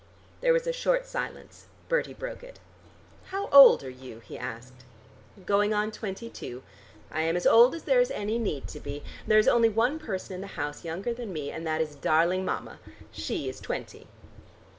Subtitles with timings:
[0.39, 1.67] There was a short silence.
[1.87, 2.59] Bertie broke it.
[3.25, 4.83] "How old are you?" he asked.
[5.45, 6.63] "Going on twenty two.
[7.11, 9.03] I am as old as there is any need to be.
[9.27, 12.43] There is only one person in the house younger than me, and that is darling
[12.43, 12.79] Mama.
[13.11, 14.07] She is twenty."